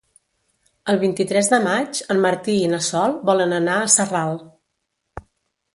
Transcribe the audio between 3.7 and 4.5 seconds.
a Sarral.